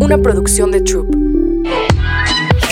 [0.00, 1.14] una producción de Troop.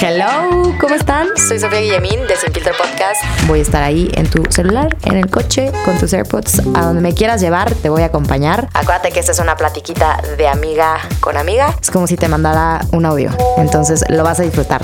[0.01, 1.29] Hello, ¿cómo están?
[1.37, 3.23] Soy Sofía Guillemín de Sin Filtro Podcast.
[3.47, 7.01] Voy a estar ahí en tu celular, en el coche, con tus AirPods, a donde
[7.01, 8.69] me quieras llevar, te voy a acompañar.
[8.75, 11.75] Acuérdate que esta es una platiquita de amiga con amiga.
[11.81, 14.83] Es como si te mandara un audio, entonces lo vas a disfrutar.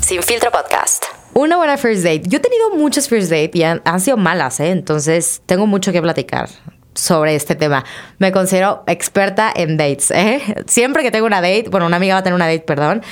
[0.00, 1.04] Sin Filtro Podcast.
[1.34, 2.22] Una buena first date.
[2.24, 4.70] Yo he tenido muchas first date y han, han sido malas, ¿eh?
[4.70, 6.48] Entonces tengo mucho que platicar
[6.96, 7.84] sobre este tema.
[8.18, 10.40] Me considero experta en dates, ¿eh?
[10.66, 13.02] Siempre que tengo una date, bueno, una amiga va a tener una date, perdón,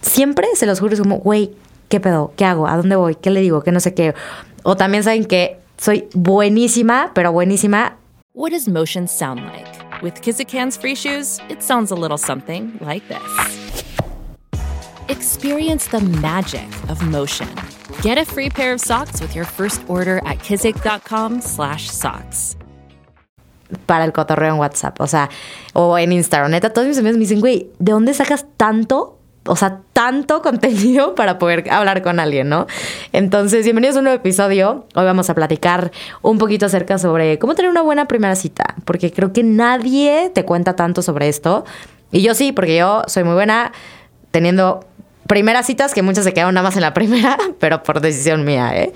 [0.00, 1.52] siempre se los juro, es como, güey,
[1.88, 2.32] ¿qué pedo?
[2.36, 2.66] ¿Qué hago?
[2.68, 3.14] ¿A dónde voy?
[3.16, 3.62] ¿Qué le digo?
[3.62, 4.14] ¿Qué no sé qué?
[4.62, 7.96] O también saben que soy buenísima, pero buenísima.
[8.34, 9.66] What does motion sound like?
[10.02, 13.20] With Kizikans free shoes, it sounds a little something like this.
[15.08, 17.48] Experience the magic of motion.
[18.02, 22.56] Get a free pair of socks with your first order at kizik.com/socks.
[23.86, 25.30] para el cotorreo en WhatsApp, o sea,
[25.72, 26.50] o en Instagram.
[26.50, 29.18] Neta, todos mis amigos me dicen, güey, ¿de dónde sacas tanto?
[29.46, 32.66] O sea, tanto contenido para poder hablar con alguien, ¿no?
[33.12, 34.86] Entonces, bienvenidos a un nuevo episodio.
[34.94, 35.90] Hoy vamos a platicar
[36.22, 40.44] un poquito acerca sobre cómo tener una buena primera cita, porque creo que nadie te
[40.44, 41.64] cuenta tanto sobre esto.
[42.12, 43.72] Y yo sí, porque yo soy muy buena
[44.30, 44.84] teniendo
[45.26, 48.76] primeras citas que muchas se quedaron nada más en la primera, pero por decisión mía,
[48.76, 48.92] ¿eh?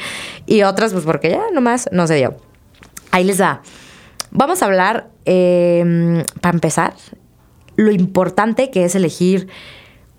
[0.47, 2.34] Y otras, pues porque ya nomás no se dio.
[3.12, 3.62] Ahí les da.
[4.36, 6.94] Vamos a hablar, eh, para empezar,
[7.77, 9.46] lo importante que es elegir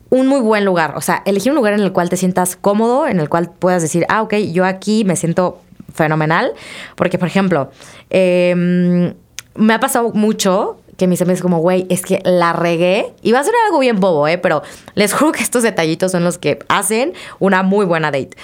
[0.09, 0.93] un muy buen lugar.
[0.95, 3.81] O sea, elegir un lugar en el cual te sientas cómodo, en el cual puedas
[3.81, 5.61] decir, ah, ok, yo aquí me siento
[5.93, 6.53] fenomenal.
[6.95, 7.71] Porque, por ejemplo,
[8.09, 9.13] eh,
[9.55, 13.13] me ha pasado mucho que mis amigos como, güey, es que la regué.
[13.21, 14.37] Y va a ser algo bien bobo, ¿eh?
[14.37, 18.37] Pero les juro que estos detallitos son los que hacen una muy buena date.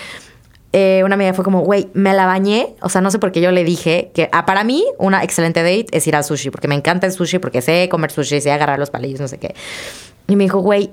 [0.73, 2.75] Eh, una amiga fue como, güey, me la bañé.
[2.81, 5.61] O sea, no sé por qué yo le dije que ah, para mí una excelente
[5.61, 8.51] date es ir al sushi, porque me encanta el sushi, porque sé comer sushi, sé
[8.51, 9.53] agarrar los palillos, no sé qué.
[10.27, 10.91] Y me dijo, güey,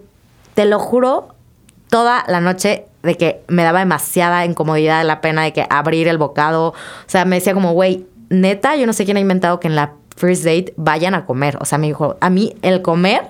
[0.54, 1.34] te lo juro,
[1.88, 6.18] toda la noche de que me daba demasiada incomodidad, la pena de que abrir el
[6.18, 6.68] bocado.
[6.68, 6.74] O
[7.06, 9.92] sea, me decía como, güey, neta, yo no sé quién ha inventado que en la
[10.16, 11.56] first date vayan a comer.
[11.60, 13.22] O sea, me dijo, a mí el comer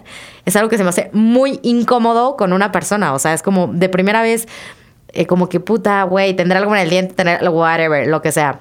[0.44, 3.12] es algo que se me hace muy incómodo con una persona.
[3.12, 4.48] O sea, es como de primera vez,
[5.12, 8.60] eh, como que puta, güey, tendré algo en el diente, tener whatever, lo que sea.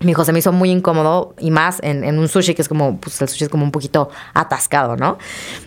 [0.00, 2.68] Mi hijo se me hizo muy incómodo y más en, en, un sushi que es
[2.68, 5.18] como, pues el sushi es como un poquito atascado, ¿no?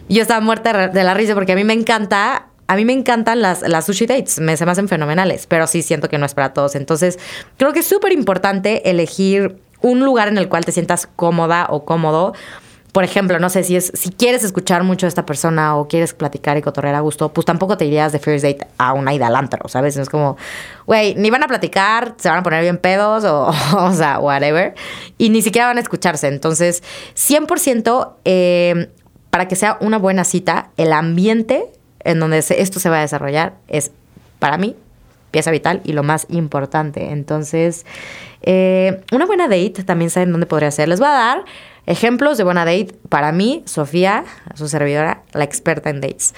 [0.09, 3.41] Yo estaba muerta de la risa porque a mí me encanta a mí me encantan
[3.41, 6.33] las, las sushi dates, me se me hacen fenomenales, pero sí siento que no es
[6.33, 6.75] para todos.
[6.75, 7.19] Entonces,
[7.57, 11.85] creo que es súper importante elegir un lugar en el cual te sientas cómoda o
[11.85, 12.33] cómodo.
[12.95, 16.13] Por ejemplo, no sé si es si quieres escuchar mucho a esta persona o quieres
[16.13, 19.27] platicar y cotorrear a gusto, pues tampoco te irías de first date a una ida
[19.27, 19.97] al ¿sabes?
[19.97, 20.37] es como,
[20.85, 23.47] güey, ni van a platicar, se van a poner bien pedos o,
[23.77, 24.75] o sea, whatever,
[25.17, 26.29] y ni siquiera van a escucharse.
[26.29, 26.83] Entonces,
[27.17, 28.89] 100% eh,
[29.29, 31.65] para que sea una buena cita, el ambiente
[32.05, 33.91] en donde esto se va a desarrollar es,
[34.39, 34.73] para mí,
[35.31, 37.11] pieza vital y lo más importante.
[37.11, 37.85] Entonces,
[38.41, 40.87] eh, una buena date también saben dónde podría ser.
[40.87, 41.45] Les voy a dar
[41.85, 42.95] ejemplos de buena date.
[43.09, 44.25] Para mí, Sofía,
[44.55, 46.33] su servidora, la experta en dates.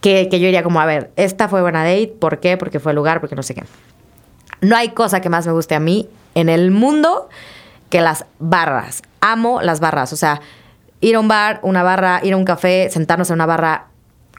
[0.00, 2.14] Que, que yo diría como, a ver, esta fue buena date.
[2.18, 2.56] ¿Por qué?
[2.56, 3.64] Porque fue el lugar, porque no sé qué.
[4.60, 7.28] No hay cosa que más me guste a mí en el mundo
[7.90, 9.02] que las barras.
[9.20, 10.12] Amo las barras.
[10.12, 10.40] O sea,
[11.00, 13.86] ir a un bar, una barra, ir a un café, sentarnos en una barra,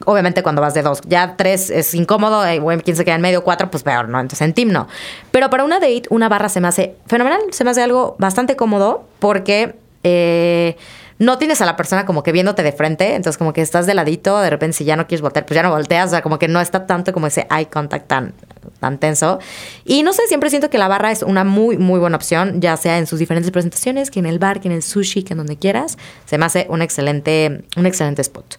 [0.05, 3.43] Obviamente cuando vas de dos, ya tres es incómodo, eh, quien se queda en medio,
[3.43, 4.19] cuatro, pues peor, ¿no?
[4.19, 4.87] Entonces en team no.
[5.31, 8.55] Pero para una date, una barra se me hace fenomenal, se me hace algo bastante
[8.55, 10.77] cómodo porque eh,
[11.19, 13.93] no tienes a la persona como que viéndote de frente, entonces como que estás de
[13.93, 16.37] ladito, de repente si ya no quieres voltear, pues ya no volteas, o sea, como
[16.37, 18.33] que no está tanto como ese eye contact tan,
[18.79, 19.39] tan tenso.
[19.83, 22.77] Y no sé, siempre siento que la barra es una muy, muy buena opción, ya
[22.77, 25.37] sea en sus diferentes presentaciones, que en el bar, que en el sushi, que en
[25.37, 28.57] donde quieras, se me hace un excelente, un excelente spot.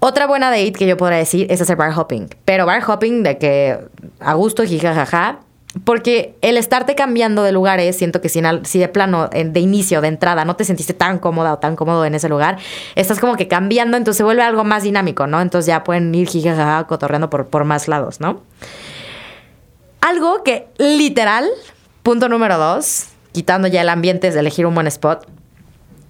[0.00, 2.28] Otra buena date que yo podría decir es hacer bar hopping.
[2.44, 3.78] Pero bar hopping de que
[4.20, 5.40] a gusto, jijajaja.
[5.82, 10.08] Porque el estarte cambiando de lugares, siento que si, si de plano, de inicio, de
[10.08, 12.58] entrada, no te sentiste tan cómoda o tan cómodo en ese lugar,
[12.94, 15.40] estás como que cambiando, entonces se vuelve algo más dinámico, ¿no?
[15.40, 18.42] Entonces ya pueden ir jijajaja cotorreando por, por más lados, ¿no?
[20.00, 21.48] Algo que literal,
[22.04, 25.26] punto número dos, quitando ya el ambiente es elegir un buen spot,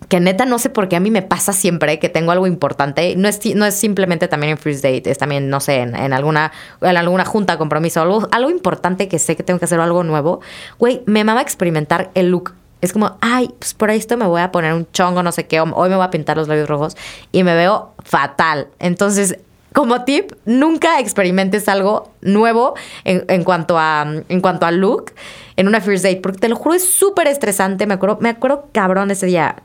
[0.09, 3.15] que neta no sé por qué a mí me pasa siempre que tengo algo importante.
[3.17, 6.53] No es, no es simplemente también en first date, es también, no sé, en, alguna,
[6.81, 10.41] en alguna junta, compromiso, algo, algo importante que sé que tengo que hacer algo nuevo.
[10.79, 12.55] Güey, me mama experimentar el look.
[12.81, 15.61] Es como, ay, pues por esto me voy a poner un chongo, no sé qué,
[15.61, 16.97] hoy me voy a pintar los labios rojos
[17.33, 18.69] y me veo fatal.
[18.79, 19.39] Entonces,
[19.73, 22.75] como tip, nunca experimentes algo nuevo
[23.05, 25.13] en, en, cuanto, a, en cuanto a look
[25.57, 27.87] en una first date, porque te lo juro, es súper estresante.
[27.87, 29.57] Me acuerdo, me acuerdo cabrón ese día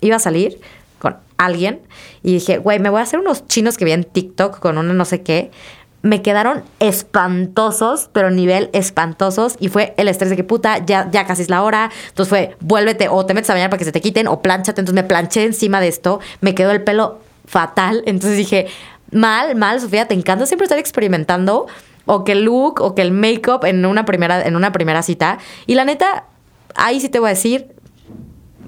[0.00, 0.60] iba a salir,
[0.98, 1.80] con alguien
[2.22, 4.92] y dije, güey, me voy a hacer unos chinos que vi en TikTok con una
[4.92, 5.50] no sé qué.
[6.00, 9.56] Me quedaron espantosos, pero nivel espantosos.
[9.58, 11.90] Y fue el estrés de que puta, ya, ya casi es la hora.
[12.08, 14.80] Entonces fue, vuélvete o te metes a bañar para que se te quiten o plánchate.
[14.80, 16.20] Entonces me planché encima de esto.
[16.40, 18.04] Me quedó el pelo fatal.
[18.06, 18.68] Entonces dije,
[19.10, 21.66] mal, mal, Sofía, te encanta siempre estar experimentando.
[22.06, 25.38] O que el look o que el make-up en una primera, en una primera cita.
[25.66, 26.26] Y la neta,
[26.76, 27.74] ahí sí te voy a decir,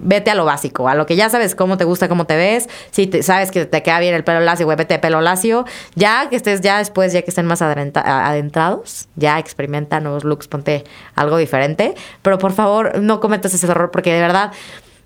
[0.02, 2.68] vete a lo básico, a lo que ya sabes cómo te gusta, cómo te ves.
[2.90, 5.64] Si te, sabes que te queda bien el pelo lacio, vete de pelo lacio.
[5.94, 10.84] Ya que estés, ya después, ya que estén más adentrados, ya experimenta nuevos looks, ponte
[11.14, 11.94] algo diferente.
[12.22, 14.52] Pero por favor, no cometas ese error porque de verdad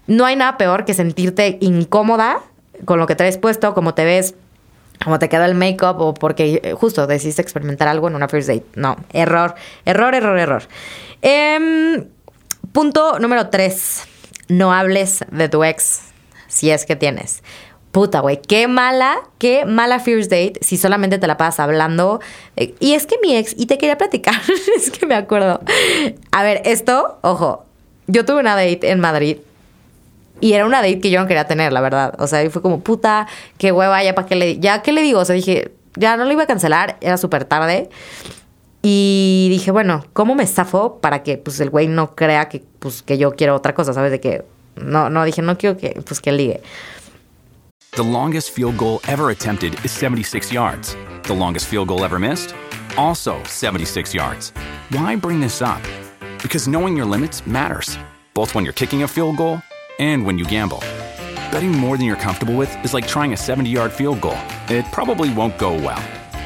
[0.07, 2.41] no hay nada peor que sentirte incómoda
[2.85, 4.35] con lo que traes puesto, cómo te ves.
[5.03, 8.49] Cómo te queda el make-up o porque eh, justo decidiste experimentar algo en una first
[8.49, 8.65] date.
[8.77, 10.63] No, error, error, error, error.
[11.21, 12.07] Em,
[12.73, 14.05] punto número tres
[14.49, 16.03] no hables de tu ex
[16.49, 17.43] si es que tienes.
[17.93, 22.21] Puta, güey, qué mala, qué mala first date si solamente te la pasas hablando.
[22.57, 24.35] Eh, y es que mi ex, y te quería platicar,
[24.77, 25.61] es que me acuerdo.
[26.33, 27.65] A ver, esto, ojo,
[28.07, 29.39] yo tuve una date en Madrid
[30.41, 32.15] y era una date que yo no quería tener, la verdad.
[32.19, 35.03] O sea, y fue como, puta, qué hueva, ya para qué le, ya qué le
[35.03, 35.21] digo.
[35.21, 37.89] O sea, dije, ya no lo iba a cancelar, era súper tarde.
[38.87, 43.03] Y dije, bueno, ¿cómo me zafo para que pues el güey no crea que, pues,
[43.03, 43.95] que yo quiero otra cosa?
[43.95, 44.11] ¿Sabes?
[44.11, 44.45] De que
[44.77, 46.61] no, no, dije, no quiero que, pues, que ligue.
[47.93, 50.99] The longest field goal ever attempted is 76 yards.
[51.23, 52.55] The longest field goal ever missed?
[52.99, 54.53] Also 76 yards.
[54.91, 55.81] Why bring this up?
[56.43, 57.97] Because knowing your limits matters,
[58.35, 59.63] both when you're kicking a field goal
[59.99, 60.81] and when you gamble.
[61.51, 64.37] Betting more than you're comfortable with is like trying a 70 yard field goal.
[64.69, 66.03] It probably won't go well.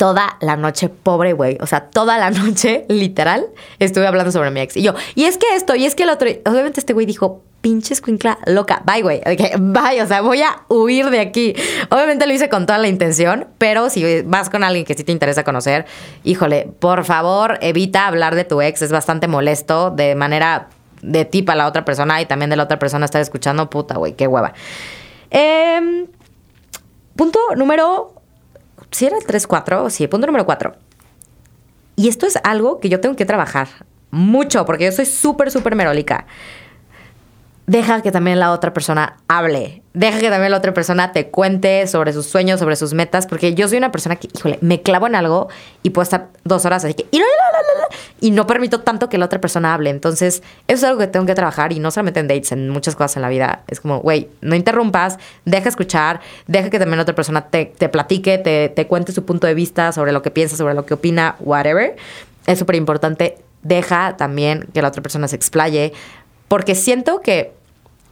[0.00, 1.58] Toda la noche, pobre güey.
[1.60, 3.44] O sea, toda la noche, literal,
[3.78, 4.74] estuve hablando sobre mi ex.
[4.78, 6.26] Y yo, y es que esto, y es que el otro.
[6.46, 8.82] Obviamente, este güey dijo, pinche escuincla loca.
[8.86, 9.20] Bye, güey.
[9.58, 10.00] Bye.
[10.00, 11.54] O sea, voy a huir de aquí.
[11.90, 15.12] Obviamente lo hice con toda la intención, pero si vas con alguien que sí te
[15.12, 15.84] interesa conocer,
[16.24, 18.80] híjole, por favor, evita hablar de tu ex.
[18.80, 20.70] Es bastante molesto de manera
[21.02, 23.68] de ti para la otra persona y también de la otra persona estar escuchando.
[23.68, 24.54] Puta, güey, qué hueva.
[25.28, 26.06] Em,
[27.16, 28.14] punto número.
[28.90, 30.74] Si era el 3-4, sí, punto número 4.
[31.96, 33.68] Y esto es algo que yo tengo que trabajar
[34.10, 36.26] mucho, porque yo soy súper, súper merólica
[37.70, 39.82] deja que también la otra persona hable.
[39.94, 43.54] Deja que también la otra persona te cuente sobre sus sueños, sobre sus metas, porque
[43.54, 45.48] yo soy una persona que, híjole, me clavo en algo
[45.84, 47.06] y puedo estar dos horas así que...
[48.20, 49.90] Y no permito tanto que la otra persona hable.
[49.90, 52.96] Entonces, eso es algo que tengo que trabajar y no solamente en dates, en muchas
[52.96, 53.62] cosas en la vida.
[53.68, 57.88] Es como, güey, no interrumpas, deja escuchar, deja que también la otra persona te, te
[57.88, 60.94] platique, te, te cuente su punto de vista sobre lo que piensa, sobre lo que
[60.94, 61.94] opina, whatever.
[62.46, 63.38] Es súper importante.
[63.62, 65.92] Deja también que la otra persona se explaye,
[66.48, 67.59] porque siento que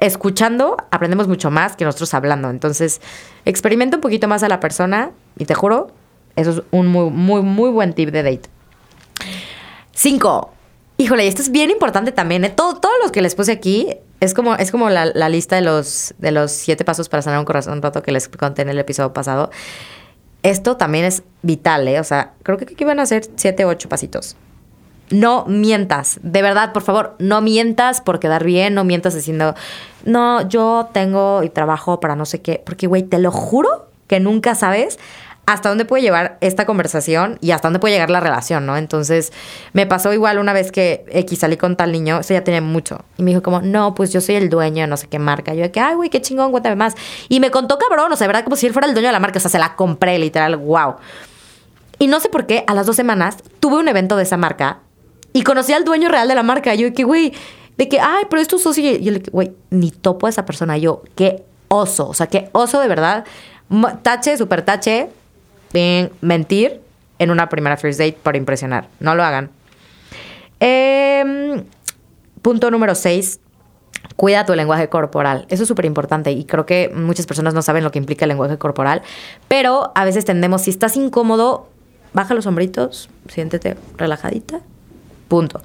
[0.00, 2.50] escuchando aprendemos mucho más que nosotros hablando.
[2.50, 3.00] Entonces,
[3.44, 5.88] experimenta un poquito más a la persona y te juro,
[6.36, 8.48] eso es un muy, muy, muy buen tip de date.
[9.92, 10.52] Cinco.
[10.96, 12.44] Híjole, esto es bien importante también.
[12.44, 12.50] ¿eh?
[12.50, 16.14] Todo, todos los que les puse aquí es como, es como la, lista de los,
[16.18, 19.12] de los siete pasos para sanar un corazón roto que les conté en el episodio
[19.12, 19.50] pasado.
[20.42, 22.00] Esto también es vital, ¿eh?
[22.00, 24.36] O sea, creo que aquí van a ser siete, ocho pasitos
[25.10, 26.18] no mientas.
[26.22, 29.54] De verdad, por favor, no mientas por quedar bien, no mientas diciendo,
[30.04, 32.62] no, yo tengo y trabajo para no sé qué.
[32.64, 34.98] Porque, güey, te lo juro que nunca sabes
[35.48, 38.76] hasta dónde puede llevar esta conversación y hasta dónde puede llegar la relación, ¿no?
[38.76, 39.32] Entonces,
[39.72, 43.02] me pasó igual una vez que X salí con tal niño, eso ya tiene mucho.
[43.16, 45.54] Y me dijo como, no, pues yo soy el dueño de no sé qué marca.
[45.54, 46.94] Yo de que, ay, güey, qué chingón, cuéntame más.
[47.30, 48.44] Y me contó cabrón, o sea, ¿verdad?
[48.44, 50.54] Como si él fuera el dueño de la marca, o sea, se la compré, literal,
[50.58, 50.96] wow.
[51.98, 54.80] Y no sé por qué, a las dos semanas tuve un evento de esa marca
[55.38, 56.74] y conocí al dueño real de la marca.
[56.74, 57.32] Yo, que, güey,
[57.76, 58.82] de que, ay, pero es tu socio.
[58.82, 60.76] Y yo le güey, ni topo a esa persona.
[60.78, 62.08] Yo, qué oso.
[62.08, 63.24] O sea, qué oso de verdad.
[64.02, 65.08] Tache, super tache.
[65.72, 66.80] Bien, mentir
[67.20, 68.88] en una primera first date por impresionar.
[68.98, 69.50] No lo hagan.
[70.58, 71.62] Em,
[72.42, 73.38] punto número 6.
[74.16, 75.46] Cuida tu lenguaje corporal.
[75.50, 78.30] Eso es súper importante y creo que muchas personas no saben lo que implica el
[78.30, 79.02] lenguaje corporal,
[79.46, 81.68] pero a veces tendemos, si estás incómodo,
[82.12, 84.62] baja los hombritos, siéntete relajadita
[85.28, 85.60] Punto.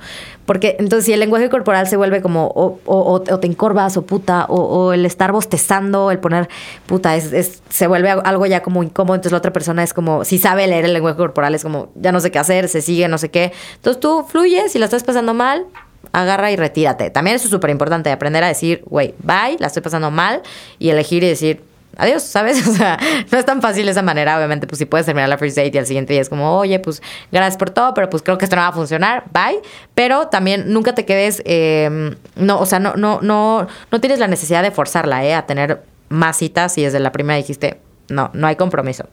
[0.45, 4.91] Porque entonces si el lenguaje corporal se vuelve como o, te encorvas o puta, o,
[4.91, 6.49] el estar bostezando, el poner
[6.85, 9.15] puta, es, se vuelve algo ya como incómodo.
[9.15, 12.11] Entonces la otra persona es como, si sabe leer el lenguaje corporal, es como, ya
[12.11, 13.53] no sé qué hacer, se sigue, no sé qué.
[13.75, 15.65] Entonces tú fluyes, si la estás pasando mal,
[16.11, 17.09] agarra y retírate.
[17.09, 20.41] También eso es súper importante, aprender a decir, güey, bye, la estoy pasando mal,
[20.77, 21.63] y elegir y decir,
[21.97, 22.67] adiós, ¿sabes?
[22.73, 22.97] O sea,
[23.31, 25.77] no es tan fácil esa manera, obviamente, pues si puedes terminar la first date y
[25.77, 28.55] al siguiente día es como, oye, pues gracias por todo, pero pues creo que esto
[28.55, 29.61] no va a funcionar, bye.
[29.93, 34.27] Pero también nunca te quedes, eh, no, o sea, no, no, no, no tienes la
[34.27, 35.35] necesidad de forzarla, ¿eh?
[35.35, 39.07] A tener más citas y desde la primera dijiste, no, no hay compromiso.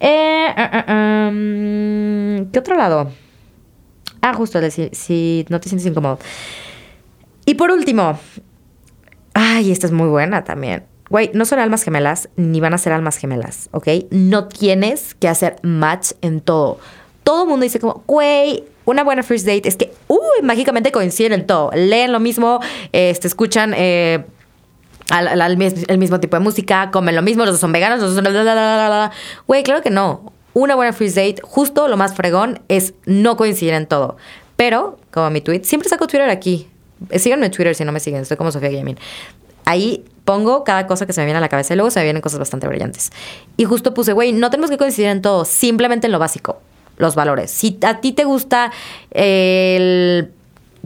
[0.00, 3.10] Eh, uh, um, ¿Qué otro lado?
[4.22, 6.18] Ah, justo, decir, si no te sientes incómodo.
[7.46, 8.18] Y por último,
[9.34, 10.84] ay, esta es muy buena también.
[11.10, 13.88] Güey, no son almas gemelas ni van a ser almas gemelas, ¿ok?
[14.10, 16.78] No tienes que hacer match en todo.
[17.24, 21.32] Todo el mundo dice como, güey, una buena first date es que, uy, mágicamente coinciden
[21.32, 21.70] en todo.
[21.74, 22.60] Leen lo mismo,
[22.92, 24.24] este, escuchan eh,
[25.10, 25.40] al,
[25.88, 29.10] el mismo tipo de música, comen lo mismo, los dos son veganos, los dos son...
[29.48, 30.32] Güey, claro que no.
[30.54, 34.16] Una buena first date, justo lo más fregón es no coincidir en todo.
[34.54, 36.68] Pero, como mi tweet, siempre saco Twitter aquí.
[37.16, 38.98] Síganme en Twitter si no me siguen, estoy como Sofía Guillemín.
[39.64, 42.04] Ahí pongo cada cosa que se me viene a la cabeza y luego se me
[42.04, 43.10] vienen cosas bastante brillantes.
[43.56, 46.60] Y justo puse, güey, no tenemos que coincidir en todo, simplemente en lo básico,
[46.98, 47.50] los valores.
[47.50, 48.70] Si a ti te gusta
[49.10, 50.30] el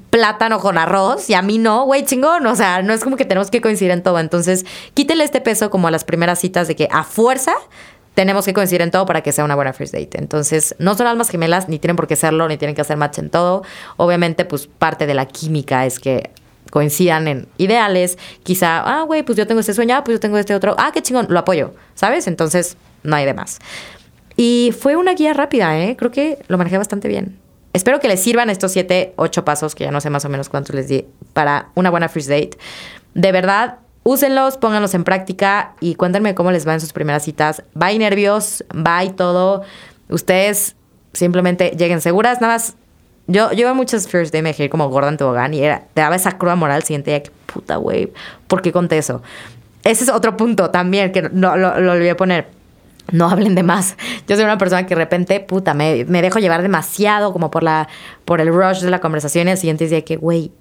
[0.09, 2.47] plátano con arroz y a mí no, güey, chingón.
[2.47, 4.19] O sea, no es como que tenemos que coincidir en todo.
[4.19, 7.53] Entonces, quítele este peso como a las primeras citas de que a fuerza
[8.15, 10.17] tenemos que coincidir en todo para que sea una buena first date.
[10.17, 13.19] Entonces, no son almas gemelas, ni tienen por qué serlo, ni tienen que hacer match
[13.19, 13.63] en todo.
[13.99, 16.31] Obviamente, pues parte de la química es que
[16.71, 18.19] coincidan en ideales.
[18.43, 20.75] Quizá, ah, güey, pues yo tengo este sueño, ah, pues yo tengo este otro.
[20.79, 22.27] Ah, qué chingón, lo apoyo, ¿sabes?
[22.27, 23.59] Entonces, no hay de más.
[24.37, 25.97] Y fue una guía rápida, ¿eh?
[25.97, 27.39] Creo que lo manejé bastante bien.
[27.73, 30.49] Espero que les sirvan estos siete, ocho pasos, que ya no sé más o menos
[30.49, 32.57] cuántos les di, para una buena first date.
[33.15, 37.65] De verdad, úsenlos, pónganlos en práctica y cuéntenme cómo les va en sus primeras citas.
[37.75, 39.63] Bye nervios, bye todo.
[40.09, 40.77] Ustedes
[41.13, 42.77] simplemente lleguen seguras, nada más.
[43.27, 46.17] Yo, yo iba muchas first day, me como gorda en tobogán y era, te daba
[46.17, 48.13] esa cruda moral siguiente día, que puta, güey,
[48.49, 49.23] ¿por qué conté eso?
[49.83, 52.49] Ese es otro punto también que no, lo, lo olvidé poner
[53.13, 53.97] no hablen de más.
[54.29, 57.63] Yo soy una persona que de repente, puta, me, me, dejo llevar demasiado como por
[57.63, 57.89] la
[58.25, 60.53] por el rush de la conversación y al siguiente día que, güey,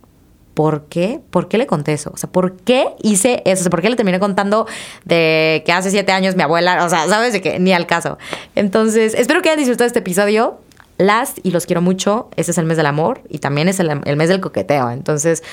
[0.54, 1.20] ¿por qué?
[1.30, 2.12] ¿Por qué le conté eso?
[2.14, 3.62] O sea, ¿por qué hice eso?
[3.62, 4.68] O sea, ¿por qué le terminé contando
[5.06, 8.18] de que hace siete años mi abuela, o sea, sabes de que ni al caso?
[8.56, 10.60] Entonces, espero que hayan disfrutado este episodio.
[10.98, 12.30] Las y los quiero mucho.
[12.36, 14.90] Este es el mes del amor y también es el, mes del coqueteo.
[14.92, 15.44] Entonces,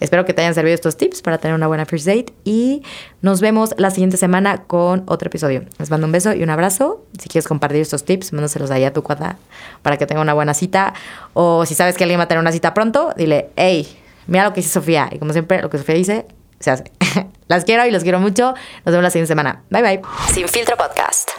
[0.00, 2.84] Espero que te hayan servido estos tips para tener una buena first date y
[3.20, 5.64] nos vemos la siguiente semana con otro episodio.
[5.80, 7.04] Les mando un beso y un abrazo.
[7.20, 9.38] Si quieres compartir estos tips, mándaselos ahí a tu cuadra
[9.82, 10.94] para que tenga una buena cita.
[11.34, 13.88] O si sabes que alguien va a tener una cita pronto, dile, hey,
[14.28, 15.08] mira lo que dice Sofía.
[15.10, 16.26] Y como siempre, lo que Sofía dice,
[16.60, 16.92] se hace.
[17.48, 18.54] Las quiero y los quiero mucho.
[18.84, 19.62] Nos vemos la siguiente semana.
[19.70, 20.00] Bye bye.
[20.32, 21.30] Sin filtro podcast.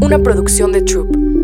[0.00, 1.37] Una producción de Troop.